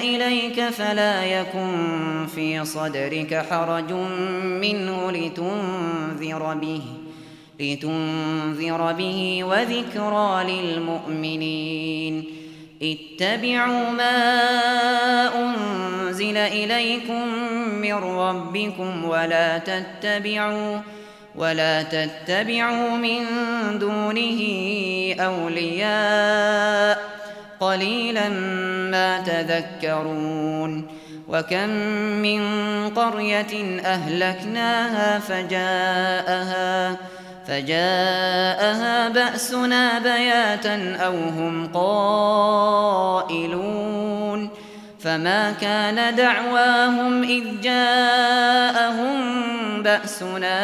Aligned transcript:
إليك 0.00 0.68
فلا 0.68 1.24
يكن 1.24 2.26
في 2.34 2.64
صدرك 2.64 3.46
حرج 3.50 3.92
منه 4.62 5.10
لتنذر 5.10 6.54
به 6.54 6.82
لتنذر 7.60 8.92
به 8.92 9.44
وذكرى 9.44 10.44
للمؤمنين. 10.52 12.24
اتبعوا 12.82 13.90
ما 13.90 14.18
أنزل 15.36 16.36
إليكم 16.36 17.28
من 17.72 17.94
ربكم 17.94 19.04
ولا 19.04 19.58
تتبعوا 19.58 20.78
ولا 21.36 21.82
تتبعوا 21.82 22.96
من 22.96 23.26
دونه 23.78 24.40
أولياء. 25.20 27.09
قليلا 27.60 28.28
ما 28.90 29.20
تذكرون. 29.20 30.86
وكم 31.28 31.68
من 32.22 32.42
قرية 32.88 33.80
أهلكناها 33.84 35.18
فجاءها 35.18 36.96
فجاءها 37.48 39.08
بأسنا 39.08 39.98
بياتا 39.98 40.96
أو 40.96 41.12
هم 41.12 41.70
قائلون. 41.74 43.50
فما 45.00 45.52
كان 45.52 46.14
دعواهم 46.14 47.22
إذ 47.22 47.60
جاءهم 47.60 49.20
بأسنا 49.82 50.54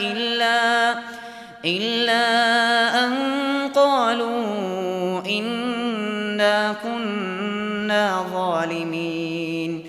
إلا 0.00 0.94
إلا 1.66 2.24
أن 3.04 3.12
قالوا 3.74 5.26
إنا 5.26 6.74
كنا 6.82 8.24
ظالمين. 8.32 9.82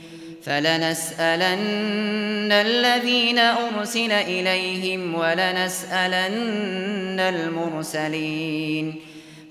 فلنسألن 0.46 2.52
الذين 2.52 3.40
أرسل 3.40 4.12
إليهم 4.12 5.16
ولنسألن 5.16 7.20
المرسلين. 7.20 8.96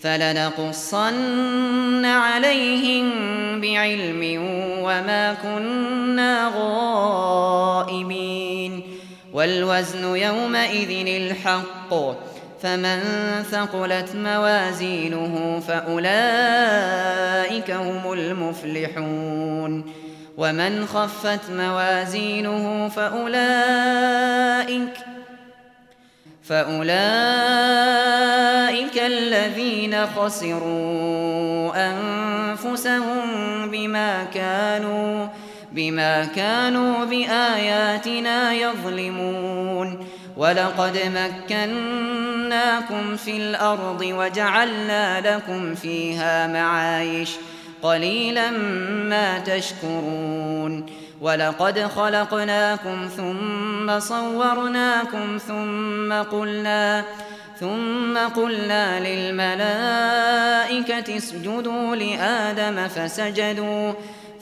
فلنقصن 0.00 2.04
عليهم 2.04 3.10
بعلم 3.60 4.42
وما 4.82 5.36
كنا 5.42 6.52
غائبين. 6.58 8.82
والوزن 9.36 10.16
يومئذ 10.16 11.06
الحق. 11.06 11.94
فمن 12.62 13.00
ثقلت 13.50 14.14
موازينه 14.14 15.62
فأولئك 15.68 16.10
هم 17.70 18.12
المفلحون. 18.12 19.92
ومن 20.36 20.86
خفت 20.86 21.50
موازينه 21.50 22.88
فأولئك 22.88 24.16
فأولئك 26.42 26.96
الذين 28.98 30.06
خسروا 30.06 31.72
أنفسهم 31.76 33.20
بما 33.70 34.25
كانوا 34.25 35.26
بما 35.76 36.25
كانوا 36.25 37.04
بآياتنا 37.04 38.53
يظلمون 38.53 40.06
ولقد 40.37 40.98
مكناكم 41.50 43.16
في 43.16 43.37
الأرض 43.37 44.00
وجعلنا 44.03 45.20
لكم 45.20 45.75
فيها 45.75 46.47
معايش 46.47 47.31
قليلا 47.82 48.50
ما 49.10 49.38
تشكرون 49.38 50.87
ولقد 51.20 51.78
خلقناكم 51.78 53.08
ثم 53.16 54.00
صورناكم 54.00 55.38
ثم 55.48 56.12
قلنا 56.12 57.04
ثم 57.60 58.19
قلنا 58.19 59.00
للملائكة 59.00 60.37
اسجدوا 61.16 61.97
لآدم 61.97 62.88
فسجدوا 62.88 63.93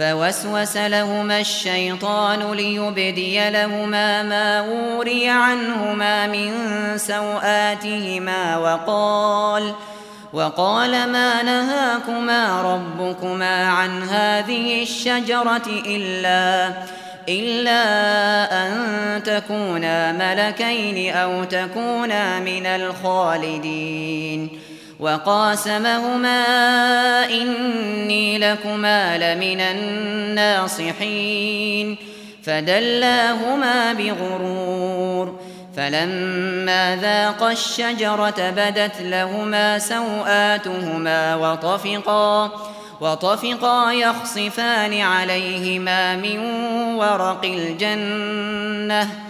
فوسوس 0.00 0.76
لهما 0.76 1.40
الشيطان 1.40 2.52
ليبدي 2.52 3.50
لهما 3.50 4.22
ما 4.22 4.60
وري 4.60 5.28
عنهما 5.28 6.26
من 6.26 6.52
سوآتهما 6.98 8.56
وقال 8.56 9.74
وقال 10.32 10.90
ما 10.90 11.42
نهاكما 11.42 12.62
ربكما 12.62 13.68
عن 13.68 14.02
هذه 14.02 14.82
الشجرة 14.82 15.66
إلا 15.86 16.72
إلا 17.28 17.82
أن 18.66 19.22
تكونا 19.22 20.12
ملكين 20.12 21.14
أو 21.14 21.44
تكونا 21.44 22.40
من 22.40 22.66
الخالدين. 22.66 24.50
وقاسمهما 25.00 26.44
إني 27.30 28.38
لكما 28.38 29.18
لمن 29.18 29.60
الناصحين 30.40 31.16
فدلاهما 32.42 33.92
بغرور 33.92 35.40
فلما 35.76 36.96
ذاقا 36.96 37.52
الشجرة 37.52 38.50
بدت 38.50 39.00
لهما 39.00 39.78
سوآتهما 39.78 41.36
وطفقا 41.36 42.50
وطفقا 43.00 43.92
يخصفان 43.92 45.00
عليهما 45.00 46.16
من 46.16 46.38
ورق 46.94 47.44
الجنة 47.44 49.29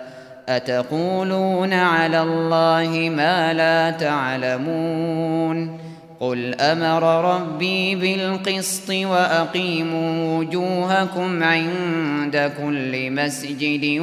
أتقولون 0.49 1.73
على 1.73 2.21
الله 2.21 3.11
ما 3.15 3.53
لا 3.53 3.91
تعلمون 3.91 5.77
قل 6.19 6.55
أمر 6.55 7.33
ربي 7.35 7.95
بالقسط 7.95 8.89
وأقيموا 8.89 10.37
وجوهكم 10.37 11.43
عند 11.43 12.51
كل 12.61 13.11
مسجد 13.11 13.99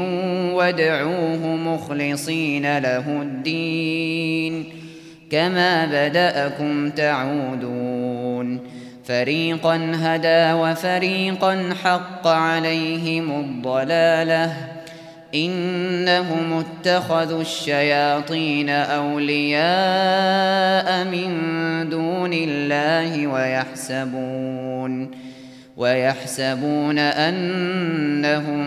وادعوه 0.52 1.46
مخلصين 1.46 2.79
له 2.79 3.23
الدين 3.23 4.64
كما 5.31 5.87
بدأكم 5.87 6.91
تعودون 6.91 8.61
فريقا 9.05 9.93
هدى 9.94 10.52
وفريقا 10.52 11.75
حق 11.84 12.26
عليهم 12.26 13.41
الضلالة 13.41 14.78
إنهم 15.35 16.53
اتخذوا 16.53 17.41
الشياطين 17.41 18.69
أولياء 18.69 19.59
من 21.05 21.31
دون 21.91 22.33
الله 22.33 23.27
ويحسبون 23.27 25.11
ويحسبون 25.77 26.99
أنهم 26.99 28.67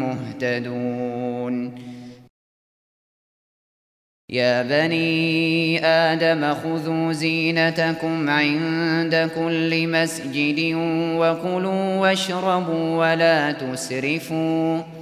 مهتدون. 0.00 1.74
يا 4.30 4.62
بني 4.62 5.86
آدم 5.86 6.54
خذوا 6.54 7.12
زينتكم 7.12 8.30
عند 8.30 9.30
كل 9.34 9.88
مسجد 9.88 10.74
وكلوا 11.18 11.96
واشربوا 11.96 12.96
ولا 12.96 13.52
تسرفوا. 13.52 15.01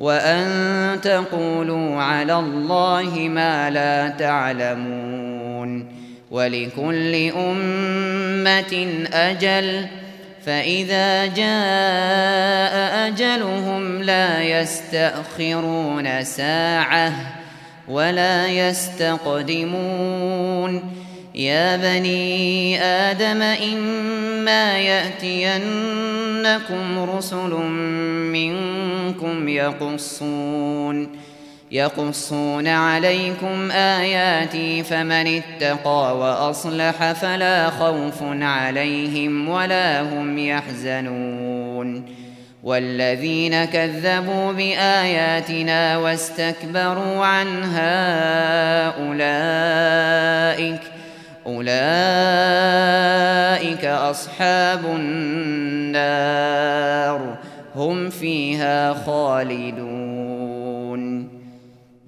وأن 0.00 1.00
تقولوا 1.00 2.02
على 2.02 2.34
الله 2.38 3.28
ما 3.28 3.70
لا 3.70 4.08
تعلمون 4.08 5.86
ولكل 6.30 7.14
أمة 7.36 9.04
أجل 9.12 9.86
فإذا 10.46 11.26
جاء 11.26 13.08
أجلهم 13.08 14.02
لا 14.02 14.42
يستأخرون 14.42 16.24
ساعةً 16.24 17.40
ولا 17.90 18.46
يستقدمون 18.46 19.70
يا 21.40 21.76
بني 21.76 22.82
آدم 22.82 23.42
إما 23.42 24.78
يأتينكم 24.78 25.50
رسل 26.98 27.50
منكم 28.32 29.48
يقصون 29.48 31.08
يقصون 31.72 32.66
عليكم 32.68 33.70
آياتي 33.70 34.82
فمن 34.82 35.40
اتقى 35.42 36.18
وأصلح 36.18 37.12
فلا 37.12 37.70
خوف 37.70 38.22
عليهم 38.42 39.48
ولا 39.48 40.02
هم 40.02 40.38
يحزنون 40.38 42.04
والذين 42.62 43.64
كذبوا 43.64 44.52
بآياتنا 44.52 45.98
واستكبروا 45.98 47.24
عنها 47.24 47.90
أولئك 49.08 50.80
أولئك 51.46 51.74
أصحاب 53.84 54.84
النار 54.84 56.40
هم 57.74 58.10
فيها 58.10 58.94
خالدون. 58.94 60.20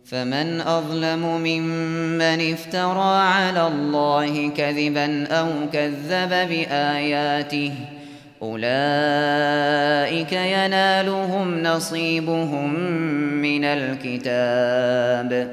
فمن 0.04 0.60
أظلم 0.60 1.40
ممن 1.44 2.52
افترى 2.52 3.18
على 3.18 3.66
الله 3.66 4.48
كذبا 4.48 5.26
أو 5.26 5.48
كذب 5.72 6.28
بآياته 6.28 7.72
أولئك 8.42 10.32
ينالهم 10.32 11.62
نصيبهم 11.62 12.74
من 13.42 13.64
الكتاب. 13.64 15.52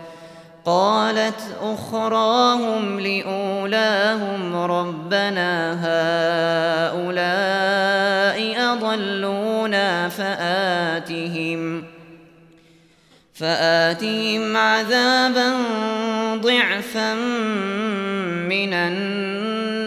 قالت 0.65 1.41
أخراهم 1.61 2.99
لأولاهم 2.99 4.55
ربنا 4.55 5.73
هؤلاء 6.91 8.73
أضلونا 8.73 10.09
فآتهم 10.09 11.83
فآتهم 13.33 14.57
عذابا 14.57 15.53
ضعفا 16.35 17.13
من 18.49 18.73
النار. 18.73 19.81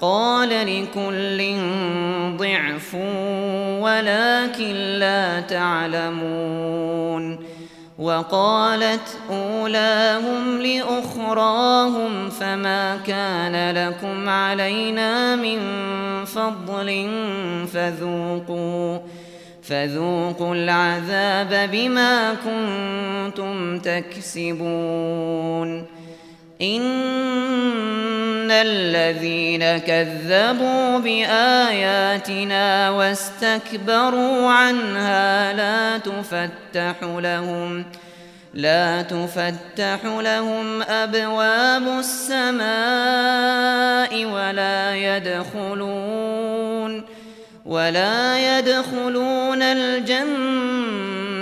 قال 0.00 0.48
لكل 0.48 1.56
ضعف 2.36 2.94
ولكن 3.80 4.74
لا 4.74 5.40
تعلمون. 5.40 7.41
وقالت 8.02 9.18
أولاهم 9.30 10.60
لأخراهم 10.60 12.30
فما 12.30 12.96
كان 12.96 13.74
لكم 13.74 14.28
علينا 14.28 15.36
من 15.36 15.58
فضل 16.24 17.08
فذوقوا 17.72 18.98
فذوقوا 19.62 20.54
العذاب 20.54 21.70
بما 21.72 22.34
كنتم 22.34 23.78
تكسبون. 23.78 25.22
إن 26.62 28.50
الذين 28.50 29.78
كذبوا 29.78 30.98
بآياتنا 30.98 32.90
واستكبروا 32.90 34.50
عنها 34.50 35.52
لا 35.52 35.98
تفتح 35.98 36.94
لهم 37.02 37.84
لا 38.54 39.02
تفتح 39.02 40.04
لهم 40.04 40.82
أبواب 40.82 41.98
السماء 41.98 42.64
ولا 44.24 44.96
يدخلون 44.96 46.42
ولا 47.66 48.58
يدخلون 48.58 49.62
الجنة 49.62 51.21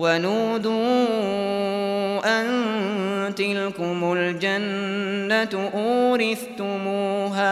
ونودوا 0.00 0.80
أن 2.24 3.34
تلكم 3.34 4.12
الجنة 4.12 5.70
أورثتموها 5.74 7.50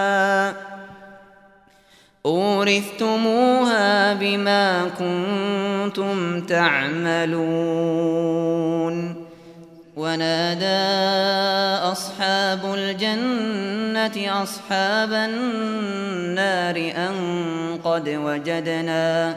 أورثتموها 2.27 4.15
بما 4.15 4.91
كنتم 4.99 6.41
تعملون. 6.41 8.19
ونادى 9.97 10.89
أصحاب 11.93 12.75
الجنة 12.75 14.43
أصحاب 14.43 15.13
النار 15.13 16.77
أن 16.97 17.15
قد 17.85 18.09
وجدنا 18.09 19.37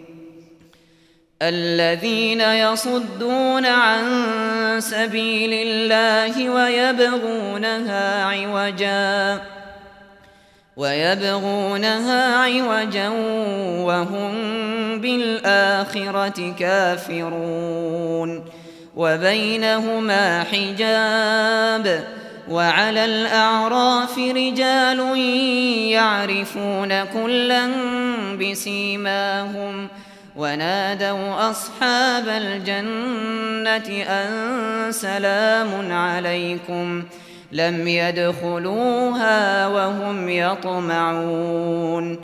الذين 1.41 2.41
يصدون 2.41 3.65
عن 3.65 4.05
سبيل 4.79 5.53
الله 5.53 6.49
ويبغونها 6.49 8.25
عوجا 8.25 9.41
ويبغونها 10.77 12.35
عوجا 12.35 13.09
وهم 13.85 14.31
بالآخرة 15.01 16.53
كافرون. 16.59 18.45
وبينهما 18.95 20.43
حجاب 20.43 22.03
وعلى 22.49 23.05
الأعراف 23.05 24.17
رجال 24.17 25.17
يعرفون 25.91 27.05
كلا 27.05 27.69
بسيماهم 28.39 29.87
ۖ. 29.87 30.00
ونادوا 30.41 31.49
أصحاب 31.49 32.27
الجنة 32.27 34.03
أن 34.09 34.91
سلام 34.91 35.91
عليكم 35.91 37.03
لم 37.51 37.87
يدخلوها 37.87 39.67
وهم 39.67 40.29
يطمعون. 40.29 42.19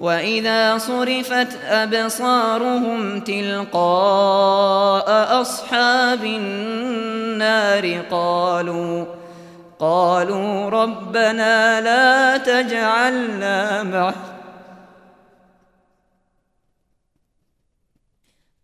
وإذا 0.00 0.78
صرفت 0.78 1.58
أبصارهم 1.64 3.20
تلقاء 3.20 5.06
أصحاب 5.40 6.24
النار 6.24 8.00
قالوا 8.10 9.04
قالوا 9.78 10.70
ربنا 10.70 11.80
لا 11.80 12.36
تجعلنا 12.36 13.82
معهم 13.82 14.35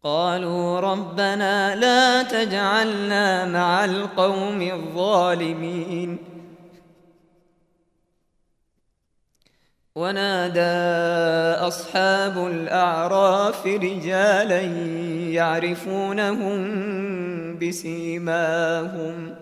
قالوا 0.04 0.80
ربنا 0.80 1.76
لا 1.76 2.23
تجعلنا 2.23 3.44
مع 3.44 3.85
القوم 3.85 4.62
الظالمين. 4.62 6.18
ونادى 9.94 10.61
أصحاب 11.66 12.47
الأعراف 12.47 13.66
رجالا 13.66 14.61
يعرفونهم 15.30 16.59
بسيماهم. 17.59 19.41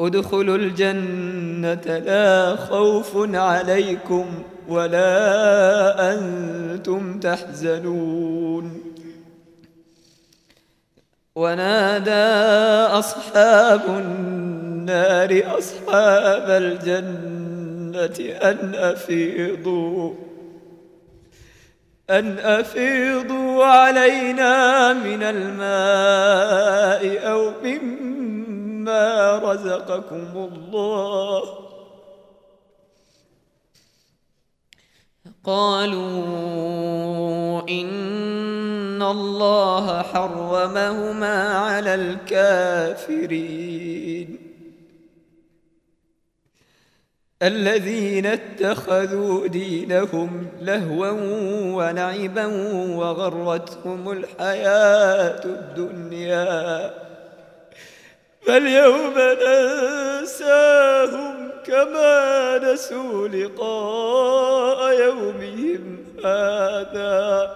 ادخلوا 0.00 0.56
الجنة 0.56 1.98
لا 1.98 2.56
خوف 2.56 3.12
عليكم 3.34 4.42
ولا 4.68 6.12
أنتم 6.14 7.20
تحزنون. 7.20 8.82
ونادى 11.36 12.10
أصحاب 12.98 13.82
النار 13.88 15.58
أصحاب 15.58 16.50
الجنة 16.50 18.36
أن 18.42 18.74
أفيضوا 18.74 20.14
أن 22.10 22.38
أفيضوا 22.38 23.64
علينا 23.64 24.92
من 24.92 25.22
الماء 25.22 27.02
أو 27.30 27.50
مما 27.64 28.15
رزقكم 29.38 30.50
الله. 30.52 31.42
قالوا 35.44 36.00
إن 37.68 39.02
الله 39.02 40.02
حرمهما 40.02 41.48
على 41.48 41.94
الكافرين. 41.94 43.46
الذين 47.42 48.26
اتخذوا 48.26 49.46
دينهم 49.46 50.46
لهوا 50.60 51.10
ولعبا 51.72 52.46
وغرتهم 52.96 54.10
الحياة 54.10 55.44
الدنيا. 55.44 57.05
فاليوم 58.46 59.14
ننساهم 59.42 61.50
كما 61.66 62.58
نسوا 62.58 63.28
لقاء 63.28 65.00
يومهم 65.00 66.04
هذا. 66.24 67.50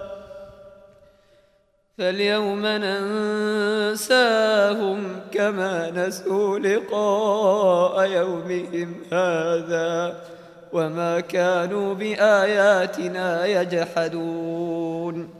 فاليوم 1.99 2.67
ننساهم 2.67 4.01
كما 5.33 5.91
نسوا 5.91 6.59
لقاء 6.59 8.07
يومهم 8.07 8.95
هذا. 9.13 10.15
وما 10.73 11.21
كانوا 11.21 11.95
بآياتنا 11.95 13.47
يجحدون. 13.47 15.40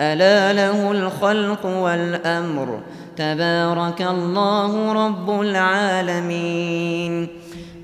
ألا 0.00 0.52
له 0.52 0.90
الخلق 0.90 1.66
والأمر. 1.66 2.80
تبارك 3.16 4.02
الله 4.02 4.92
رب 5.06 5.40
العالمين. 5.40 7.26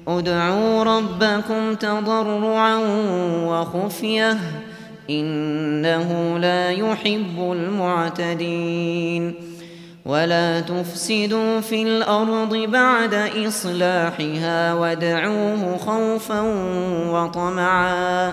ادعوا 0.08 0.84
ربكم 0.84 1.74
تضرعا 1.74 2.76
وخفية. 3.46 4.38
إنه 5.10 6.38
لا 6.38 6.70
يحب 6.70 7.52
المعتدين. 7.52 9.34
ولا 10.06 10.60
تفسدوا 10.60 11.60
في 11.60 11.82
الأرض 11.82 12.56
بعد 12.56 13.14
إصلاحها. 13.48 14.74
ودعوه 14.74 15.76
خوفا 15.76 16.40
وطمعا. 17.10 18.32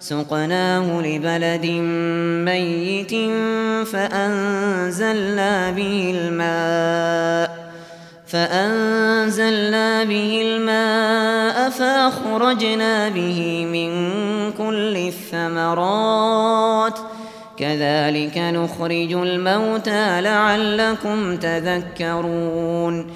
سقناه 0.00 1.00
لبلد 1.00 1.66
ميت 2.44 3.12
فأنزلنا 3.86 5.70
به 5.70 6.14
الماء 6.16 7.70
فأنزلنا 8.26 10.04
به 10.04 10.42
الماء 10.44 11.70
فأخرجنا 11.70 13.08
به 13.08 13.66
من 13.72 13.90
كل 14.52 14.96
الثمرات 14.96 16.98
كذلك 17.58 18.38
نخرج 18.38 19.12
الموتى 19.12 20.20
لعلكم 20.20 21.36
تذكرون 21.36 23.06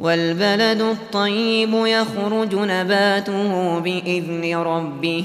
والبلد 0.00 0.80
الطيب 0.80 1.70
يخرج 1.74 2.54
نباته 2.54 3.78
بإذن 3.78 4.56
ربه 4.56 5.24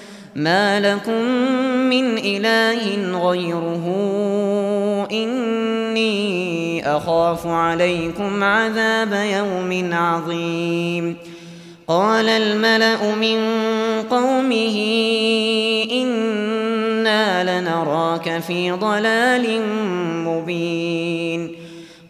ما 0.35 0.79
لكم 0.79 1.21
من 1.89 2.17
إله 2.17 2.83
غيره 3.29 3.85
إني 5.11 6.87
أخاف 6.97 7.47
عليكم 7.47 8.43
عذاب 8.43 9.13
يوم 9.13 9.93
عظيم. 9.93 11.15
قال 11.87 12.29
الملأ 12.29 13.15
من 13.15 13.37
قومه 14.09 14.77
إنا 15.91 17.59
لنراك 17.61 18.39
في 18.39 18.71
ضلال 18.71 19.61
مبين. 20.25 21.60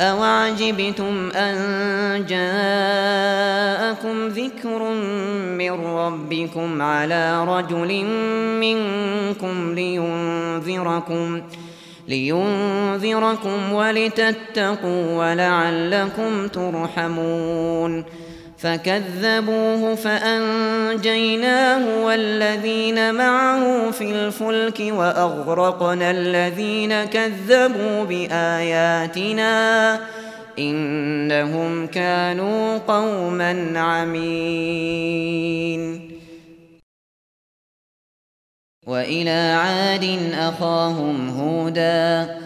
أوعجبتم 0.00 1.30
أن 1.30 1.56
جاءكم 2.28 4.28
ذكر 4.28 4.92
من 5.58 5.70
ربكم 5.70 6.82
على 6.82 7.44
رجل 7.44 8.04
منكم 8.60 9.74
لينذركم 9.74 11.42
لينذركم 12.08 13.72
ولتتقوا 13.72 15.18
ولعلكم 15.18 16.48
ترحمون 16.48 18.04
فكذبوه 18.58 19.94
فأنجيناه 19.94 22.04
والذين 22.04 23.14
معه 23.14 23.90
في 23.90 24.10
الفلك 24.10 24.80
وأغرقنا 24.80 26.10
الذين 26.10 27.04
كذبوا 27.04 28.04
بآياتنا 28.04 30.00
إنهم 30.58 31.86
كانوا 31.86 32.78
قوما 32.78 33.80
عمين. 33.80 35.36
وإلى 38.86 39.56
عاد 39.60 40.32
أخاهم 40.34 41.28
هوداً 41.28 42.45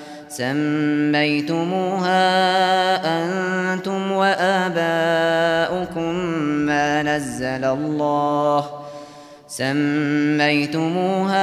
سميتموها 0.37 2.21
أنتم 3.23 4.11
وآباؤكم 4.11 6.15
ما 6.65 7.03
نزل 7.03 7.65
الله. 7.65 8.65
سميتموها 9.47 11.41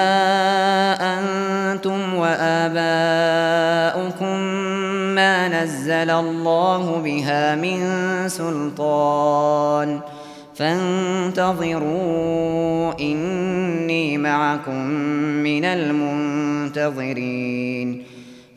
أنتم 1.18 2.14
وآباؤكم 2.14 4.36
ما 5.14 5.48
نزل 5.48 6.10
الله 6.10 7.02
بها 7.04 7.54
من 7.54 7.78
سلطان. 8.28 10.00
فانتظروا 10.54 11.88
إني 13.00 14.18
معكم 14.18 14.86
من 15.44 15.64
المنتظرين. 15.64 16.68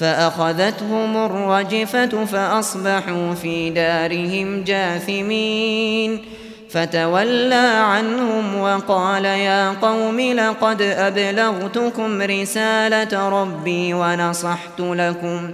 فأخذتهم 0.00 1.16
الرجفة 1.16 2.24
فأصبحوا 2.24 3.34
في 3.34 3.70
دارهم 3.70 4.64
جاثمين. 4.64 6.24
فتولى 6.70 7.72
عنهم 7.84 8.60
وقال 8.60 9.24
يا 9.24 9.70
قوم 9.70 10.20
لقد 10.20 10.82
أبلغتكم 10.82 12.22
رسالة 12.22 13.28
ربي 13.28 13.94
ونصحت 13.94 14.80
لكم 14.80 15.50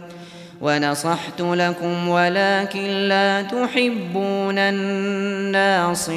ونصحت 0.60 1.40
لكم 1.40 2.08
ولكن 2.08 3.08
لا 3.08 3.42
تحبون 3.42 4.58
الناصحين. 4.58 6.16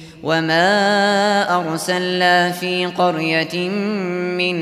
وما 0.23 1.57
أرسلنا 1.57 2.51
في 2.51 2.85
قرية 2.85 3.69
من 4.37 4.55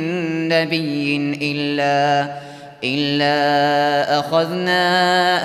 نبي 0.50 1.38
إلا 1.42 2.32
إلا 2.84 4.20
أخذنا 4.20 4.84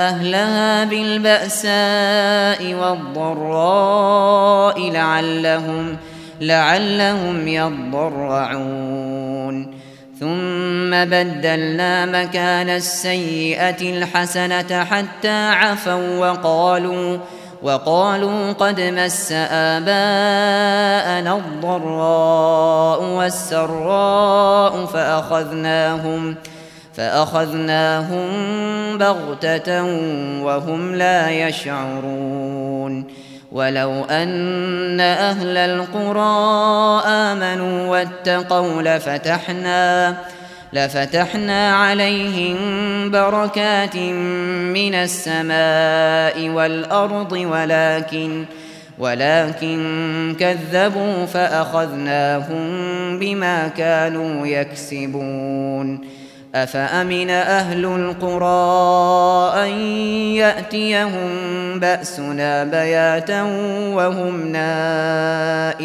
أهلها 0.08 0.84
بالبأساء 0.84 2.74
والضراء 2.74 4.90
لعلهم 4.90 5.96
لعلهم 6.40 7.48
يضرعون. 7.48 9.04
ثم 10.20 10.90
بدلنا 10.90 12.06
مكان 12.06 12.70
السيئة 12.70 13.98
الحسنة 13.98 14.84
حتى 14.84 15.48
عفوا 15.48 16.18
وقالوا 16.18 17.18
وقالوا 17.64 18.52
قد 18.52 18.80
مس 18.80 19.32
آباءنا 19.50 21.36
الضراء 21.36 23.02
والسراء 23.02 24.86
فأخذناهم 24.86 26.36
فأخذناهم 26.94 28.28
بغتة 28.98 29.82
وهم 30.42 30.94
لا 30.94 31.30
يشعرون 31.30 33.04
ولو 33.52 34.04
أن 34.04 35.00
أهل 35.00 35.56
القرى 35.56 37.02
آمنوا 37.06 37.88
واتقوا 37.90 38.82
لفتحنا 38.82 40.16
لفتحنا 40.74 41.76
عليهم 41.76 42.56
بركات 43.10 43.96
من 43.96 44.94
السماء 44.94 46.48
والأرض 46.48 47.32
ولكن 47.32 48.44
ولكن 48.98 50.36
كذبوا 50.40 51.26
فأخذناهم 51.26 52.68
بما 53.18 53.68
كانوا 53.68 54.46
يكسبون. 54.46 56.00
أفأمن 56.54 57.30
أهل 57.30 57.84
القرى 57.84 59.52
أن 59.64 59.70
يأتيهم 60.34 61.30
بأسنا 61.80 62.64
بياتا 62.64 63.42
وهم 63.94 64.48
نائمون؟ 65.72 65.84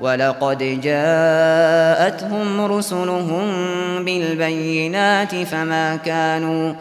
ولقد 0.00 0.80
جاءتهم 0.80 2.60
رسلهم 2.60 3.44
بالبينات 4.04 5.34
فما 5.34 5.96
كانوا 5.96 6.72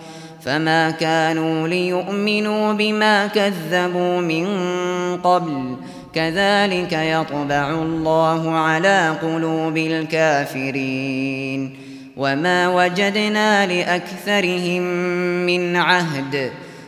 فما 0.45 0.91
كانوا 0.91 1.67
ليؤمنوا 1.67 2.73
بما 2.73 3.27
كذبوا 3.27 4.21
من 4.21 4.47
قبل. 5.23 5.75
كذلك 6.13 6.93
يطبع 6.93 7.69
الله 7.69 8.51
على 8.51 9.13
قلوب 9.21 9.77
الكافرين. 9.77 11.75
وما 12.17 12.67
وجدنا 12.67 13.65
لأكثرهم 13.65 14.81
من 15.45 15.75
عهد. 15.75 16.51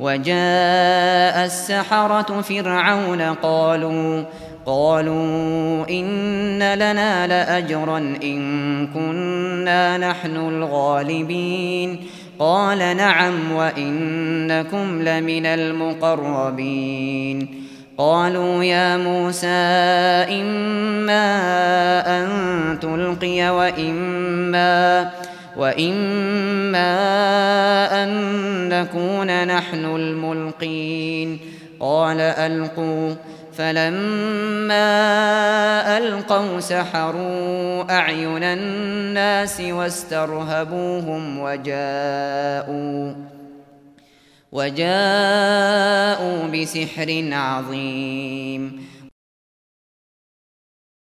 وجاء 0.00 1.44
السحرة 1.44 2.40
فرعون 2.40 3.22
قالوا 3.22 4.24
قالوا 4.66 5.90
إن 5.90 6.74
لنا 6.74 7.26
لأجرا 7.26 7.98
إن 7.98 8.86
كنا 8.86 9.98
نحن 9.98 10.36
الغالبين. 10.36 12.00
قال 12.38 12.96
نعم 12.96 13.52
وإنكم 13.52 15.02
لمن 15.02 15.46
المقربين. 15.46 17.48
قالوا 17.98 18.64
يا 18.64 18.96
موسى 18.96 19.46
إما 20.40 21.26
أن 22.06 22.28
تلقي 22.80 23.50
وإما 23.50 25.10
وإما 25.56 26.92
أن 28.02 28.10
نكون 28.68 29.46
نحن 29.46 29.84
الملقين 29.84 31.38
قال 31.80 32.20
ألقوا 32.20 33.14
فلما 33.52 34.78
ألقوا 35.98 36.60
سحروا 36.60 37.92
أعين 37.98 38.42
الناس 38.42 39.60
واسترهبوهم 39.60 41.38
وجاءوا 41.38 43.14
وجاءوا 44.52 46.46
بسحر 46.46 47.28
عظيم 47.32 48.89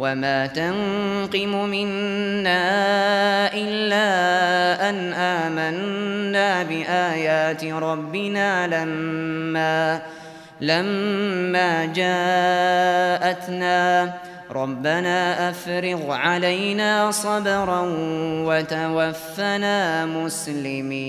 وما 0.00 0.46
تنقم 0.46 1.68
منا 1.68 2.62
إلا 3.52 4.08
أن 4.88 5.12
آمنا 5.12 6.62
بآيات 6.62 7.64
ربنا 7.64 8.66
لما 8.66 10.00
لما 10.60 11.84
جاءتنا 13.20 13.78
ربنا 14.50 15.50
أفرغ 15.50 16.12
علينا 16.12 17.10
صبرا 17.10 17.82
وتوفنا 18.44 20.06
مسلمين 20.06 21.00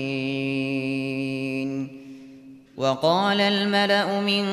وقال 2.82 3.40
الملأ 3.40 4.20
من 4.20 4.46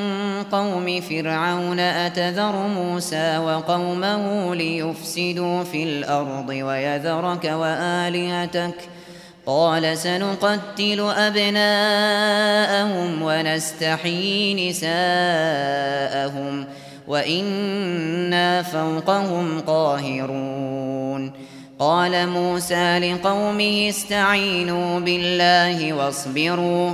قوم 0.44 1.02
فرعون 1.02 1.80
أتذر 1.80 2.52
موسى 2.52 3.38
وقومه 3.38 4.56
ليفسدوا 4.56 5.64
في 5.64 5.84
الأرض 5.84 6.50
ويذرك 6.50 7.46
وآلهتك؟ 7.46 8.76
قال 9.46 9.98
سنقتل 9.98 11.10
أبناءهم 11.18 13.22
ونستحيي 13.22 14.70
نساءهم 14.70 16.66
وإنا 17.08 18.64
فوقهم 18.64 19.60
قاهرون. 19.60 21.32
قال 21.80 22.30
موسى 22.30 23.00
لقومه 23.00 23.90
استعينوا 23.90 25.00
بالله 25.00 25.94
واصبروا 25.94 26.94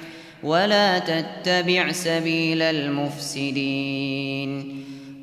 ولا 0.43 0.99
تتبع 0.99 1.91
سبيل 1.91 2.61
المفسدين. 2.61 4.11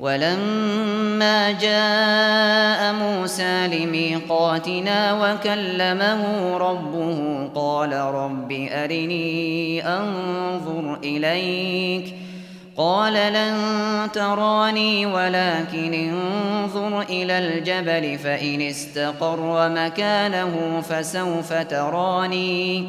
ولما 0.00 1.52
جاء 1.52 2.92
موسى 2.92 3.66
لميقاتنا 3.66 5.32
وكلمه 5.32 6.56
ربه 6.56 7.48
قال 7.54 7.92
رب 7.92 8.52
أرني 8.52 9.86
أنظر 9.86 10.98
إليك. 11.04 12.14
قال 12.76 13.32
لن 13.32 13.56
تراني 14.12 15.06
ولكن 15.06 15.94
انظر 15.94 17.00
إلى 17.00 17.38
الجبل 17.38 18.18
فإن 18.18 18.60
استقر 18.60 19.68
مكانه 19.68 20.82
فسوف 20.88 21.52
تراني. 21.52 22.88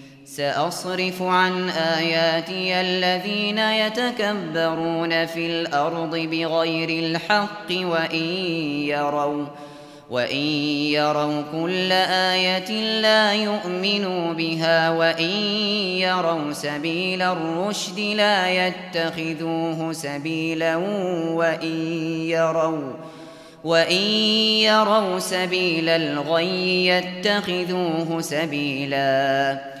سأصرف 0.35 1.21
عن 1.21 1.69
آياتي 1.69 2.81
الذين 2.81 3.57
يتكبرون 3.57 5.25
في 5.25 5.45
الأرض 5.45 6.15
بغير 6.15 6.89
الحق 6.89 7.71
وإن 7.71 8.23
يروا 8.87 9.45
وإن 10.09 10.45
يروا 10.95 11.41
كل 11.51 11.91
آية 11.91 13.01
لا 13.01 13.33
يؤمنوا 13.33 14.33
بها 14.33 14.89
وإن 14.89 15.31
يروا 15.99 16.53
سبيل 16.53 17.21
الرشد 17.21 17.99
لا 17.99 18.67
يتخذوه 18.67 19.93
سبيلا 19.93 20.75
وإن 21.35 21.75
يروا 22.27 22.93
وإن 23.63 24.01
يروا 24.63 25.19
سبيل 25.19 25.89
الغي 25.89 26.87
يتخذوه 26.87 28.21
سبيلا. 28.21 29.80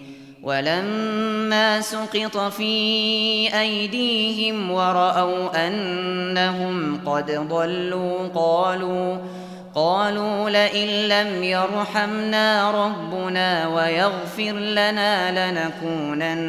ولما 0.43 1.81
سقط 1.81 2.37
في 2.37 2.73
أيديهم 3.59 4.71
ورأوا 4.71 5.67
أنهم 5.67 6.99
قد 7.05 7.31
ضلوا 7.31 8.27
قالوا 8.27 9.17
قالوا 9.75 10.49
لئن 10.49 10.87
لم 10.87 11.43
يرحمنا 11.43 12.71
ربنا 12.71 13.67
ويغفر 13.67 14.51
لنا 14.51 15.51
لنكونن 15.51 16.41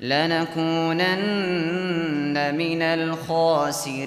لنكونن 0.00 1.34
من 2.54 2.82
الخاسرين. 2.82 4.06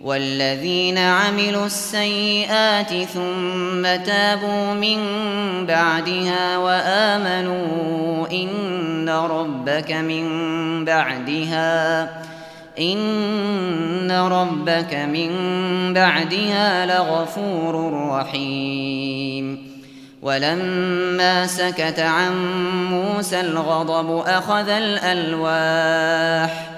والذين 0.00 0.98
عملوا 0.98 1.66
السيئات 1.66 3.04
ثم 3.04 3.82
تابوا 3.82 4.74
من 4.74 4.98
بعدها 5.66 6.58
وآمنوا 6.58 8.26
إن 8.32 9.08
ربك 9.08 9.92
من 9.92 10.24
بعدها 10.84 12.02
إن 12.80 14.10
ربك 14.10 14.94
من 14.94 15.30
بعدها 15.94 16.86
لغفور 16.86 17.92
رحيم. 18.10 19.68
ولما 20.22 21.46
سكت 21.46 22.00
عن 22.00 22.32
موسى 22.90 23.40
الغضب 23.40 24.22
أخذ 24.26 24.68
الألواح 24.68 26.77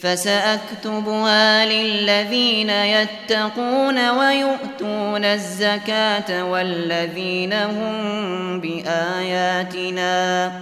فسأكتبها 0.00 1.66
للذين 1.66 2.70
يتقون 2.70 4.10
ويؤتون 4.10 5.24
الزكاة 5.24 6.44
والذين 6.44 7.52
هم 7.52 8.60
بآياتنا 8.60 10.52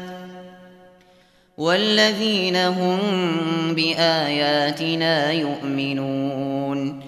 والذين 1.59 2.57
هم 2.57 3.01
بآياتنا 3.74 5.32
يؤمنون 5.32 7.07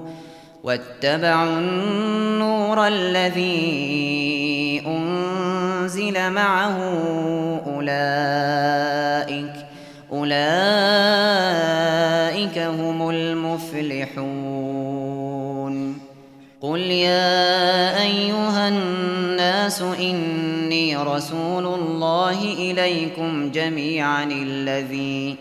واتبعوا 0.63 1.59
النور 1.59 2.87
الذي 2.87 4.81
أنزل 4.87 6.31
معه 6.31 6.77
أولئك 7.65 9.53
أولئك 10.11 10.47
هم 12.57 13.09
المفلحون. 13.09 14.51
قل 16.61 16.79
يا 16.79 18.01
أيها 18.01 18.67
الناس 18.67 19.81
إني 19.81 20.97
رسول 20.97 21.65
الله 21.65 22.43
إليكم 22.43 23.51
جميعا 23.51 24.23
الذي 24.23 25.35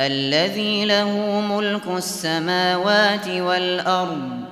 الذي 0.00 0.84
له 0.84 1.40
ملك 1.40 1.82
السماوات 1.96 3.28
والأرض 3.28 4.51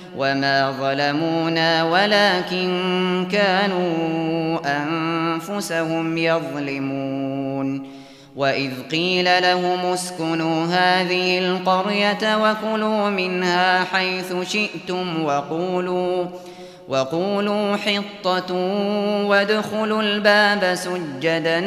وما 0.17 0.71
ظلمونا 0.71 1.83
ولكن 1.83 3.27
كانوا 3.31 4.59
أنفسهم 4.65 6.17
يظلمون 6.17 7.87
وإذ 8.35 8.71
قيل 8.91 9.25
لهم 9.25 9.79
اسكنوا 9.79 10.65
هذه 10.65 11.39
القرية 11.39 12.37
وكلوا 12.37 13.09
منها 13.09 13.83
حيث 13.83 14.33
شئتم 14.43 15.23
وقولوا 15.23 16.25
وقولوا 16.89 17.75
حطة 17.75 18.53
وادخلوا 19.25 20.01
الباب 20.01 20.75
سجدا 20.75 21.59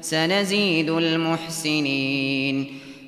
سنزيد 0.00 0.90
المحسنين 0.90 2.81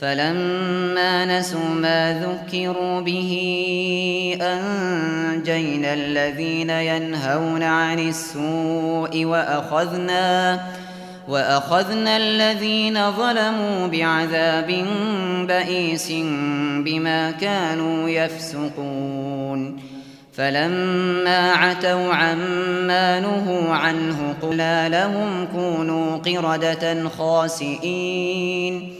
فلما 0.00 1.38
نسوا 1.38 1.68
ما 1.68 2.26
ذكروا 2.26 3.00
به 3.00 3.32
أنجينا 4.40 5.94
الذين 5.94 6.70
ينهون 6.70 7.62
عن 7.62 7.98
السوء 7.98 9.24
وأخذنا 9.24 10.60
وأخذنا 11.28 12.16
الذين 12.16 13.12
ظلموا 13.12 13.86
بعذاب 13.86 14.86
بئيس 15.48 16.12
بما 16.84 17.30
كانوا 17.30 18.08
يفسقون. 18.08 19.80
فلما 20.32 21.52
عتوا 21.52 22.14
عما 22.14 23.20
نهوا 23.20 23.74
عنه 23.74 24.34
قلا 24.42 24.88
لهم 24.88 25.48
كونوا 25.54 26.16
قردة 26.16 27.08
خاسئين. 27.08 28.99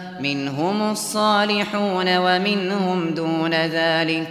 منهم 0.23 0.91
الصالحون 0.91 2.17
ومنهم 2.17 3.09
دون 3.09 3.53
ذلك 3.53 4.29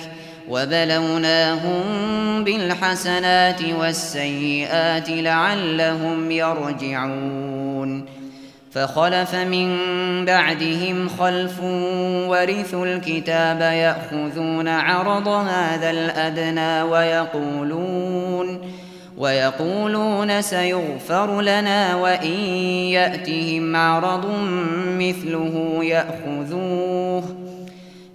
وبلوناهم 0.49 1.85
بالحسنات 2.45 3.63
والسيئات 3.63 5.11
لعلهم 5.11 6.31
يرجعون 6.31 8.05
فخلف 8.73 9.35
من 9.35 9.77
بعدهم 10.25 11.09
خلف 11.09 11.61
ورثوا 12.29 12.87
الكتاب 12.87 13.61
يأخذون 13.61 14.69
عرض 14.69 15.29
هذا 15.29 15.91
الأدنى 15.91 16.83
ويقولون 16.83 18.61
ويقولون 19.21 20.43
سيغفر 20.43 21.41
لنا 21.41 21.97
وإن 21.97 22.41
يأتهم 22.91 23.77
عرض 23.77 24.27
مثله 24.99 25.79
يأخذوه. 25.83 27.37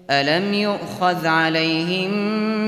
ألم 0.09 0.53
يؤخذ 0.53 1.27
عليهم 1.27 2.11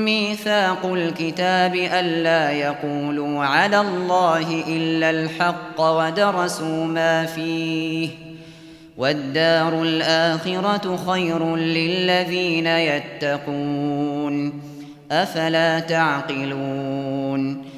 ميثاق 0.04 0.86
الكتاب 0.86 1.74
ألا 1.74 2.50
يقولوا 2.50 3.44
على 3.44 3.80
الله 3.80 4.64
إلا 4.68 5.10
الحق 5.10 5.80
ودرسوا 5.80 6.84
ما 6.84 7.26
فيه؟ 7.26 8.08
والدار 8.96 9.82
الآخرة 9.82 10.96
خير 10.96 11.56
للذين 11.56 12.66
يتقون. 12.66 14.62
أفلا 15.10 15.80
تعقلون؟ 15.80 17.77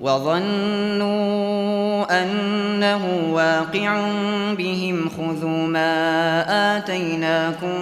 وظنوا 0.00 1.18
أنه 2.22 3.32
واقع 3.32 4.10
بهم 4.58 5.08
خذوا 5.08 5.66
ما 5.66 6.76
آتيناكم 6.76 7.74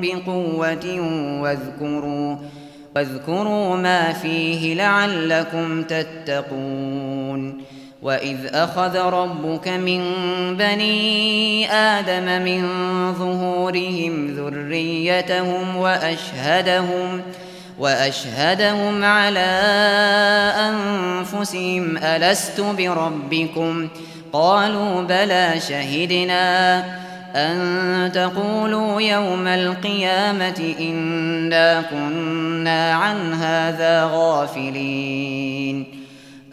بقوة 0.00 1.00
واذكروا 1.40 2.36
واذكروا 2.96 3.76
ما 3.76 4.12
فيه 4.12 4.74
لعلكم 4.74 5.82
تتقون. 5.82 7.64
وإذ 8.04 8.36
أخذ 8.46 8.98
ربك 8.98 9.68
من 9.68 10.00
بني 10.56 11.70
آدم 11.72 12.44
من 12.44 12.62
ظهورهم 13.12 14.26
ذريتهم 14.26 15.76
وأشهدهم 15.76 17.22
وأشهدهم 17.78 19.04
على 19.04 19.50
أنفسهم 20.56 21.96
ألست 21.96 22.60
بربكم؟ 22.60 23.88
قالوا 24.32 25.02
بلى 25.02 25.54
شهدنا 25.68 26.84
أن 27.36 28.12
تقولوا 28.14 29.00
يوم 29.00 29.46
القيامة 29.46 30.74
إنا 30.80 31.82
كنا 31.82 32.94
عن 32.94 33.32
هذا 33.32 34.10
غافلين. 34.12 35.93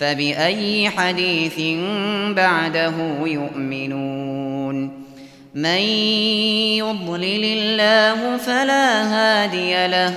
فبأي 0.00 0.90
حديث 0.90 1.60
بعده 2.36 2.92
يؤمنون؟ 3.24 5.00
من 5.54 5.80
يضلل 6.78 7.44
الله 7.44 8.36
فلا 8.36 9.02
هادي 9.02 9.86
له 9.86 10.14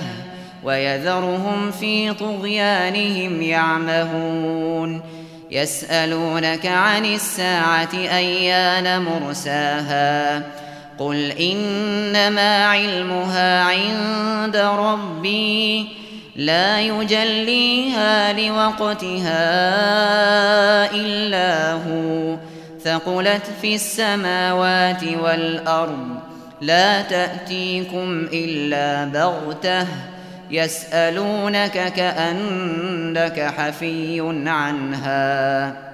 ويذرهم 0.64 1.70
في 1.70 2.14
طغيانهم 2.14 3.42
يعمهون. 3.42 5.02
يسألونك 5.50 6.66
عن 6.66 7.04
الساعة 7.04 7.94
أيان 7.94 9.02
مرساها؟ 9.02 10.42
قل 10.98 11.30
إنما 11.30 12.66
علمها 12.66 13.62
عند 13.62 14.56
ربي. 14.56 16.03
لا 16.36 16.80
يجليها 16.80 18.32
لوقتها 18.32 19.34
إلا 20.94 21.72
هو. 21.72 22.36
ثقلت 22.84 23.42
في 23.62 23.74
السماوات 23.74 25.04
والأرض. 25.04 26.08
لا 26.60 27.02
تأتيكم 27.02 28.28
إلا 28.32 29.04
بغتة. 29.04 29.86
يسألونك 30.50 31.92
كأنك 31.92 33.52
حفي 33.56 34.44
عنها. 34.46 35.93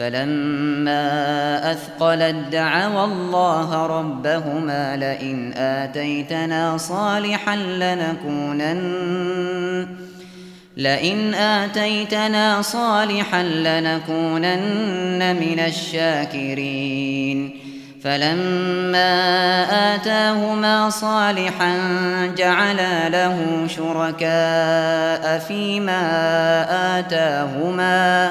فلما 0.00 1.72
أثقلت 1.72 2.36
دعوا 2.52 3.04
الله 3.04 3.86
ربهما 3.86 4.96
لئن 4.96 5.52
آتيتنا 5.52 6.76
صالحا 6.76 7.56
لنكونن 7.56 8.80
لئن 10.76 11.34
آتيتنا 11.34 12.62
صالحا 12.62 13.42
لنكونن 13.42 15.36
من 15.36 15.60
الشاكرين. 15.66 17.60
فلما 18.04 19.14
آتاهما 19.94 20.90
صالحا 20.90 21.76
جعلا 22.36 23.08
له 23.08 23.66
شركاء 23.76 25.38
فيما 25.38 26.02
آتاهما 26.98 28.30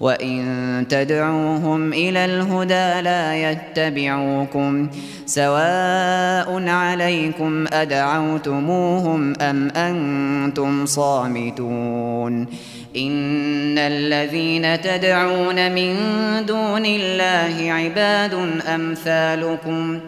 وإن 0.00 0.86
تدعوهم 0.88 1.92
إلى 1.92 2.24
الهدى 2.24 3.02
لا 3.02 3.50
يتبعوكم 3.50 4.88
سواء 5.26 6.68
عليكم 6.68 7.64
أدعوتموهم 7.72 9.34
أم 9.40 9.68
أنتم 9.68 10.86
صامتون 10.86 12.46
إن 12.96 13.78
الذين 13.78 14.80
تدعون 14.80 15.72
من 15.72 15.96
دون 16.46 16.86
الله 16.86 17.72
عباد 17.72 18.34
أمثالكم 18.74 20.00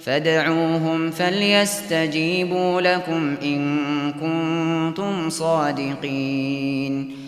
فادعوهم 0.00 1.10
فليستجيبوا 1.10 2.80
لكم 2.80 3.34
إن 3.42 3.78
كنتم 4.12 5.30
صادقين 5.30 7.27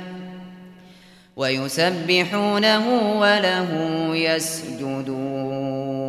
ويسبحونه 1.41 2.85
وله 3.19 3.69
يسجدون. 4.15 6.00